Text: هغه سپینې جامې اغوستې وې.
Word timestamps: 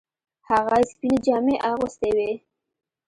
هغه 0.49 0.77
سپینې 0.89 1.17
جامې 1.25 1.55
اغوستې 1.71 2.09
وې. 2.15 2.31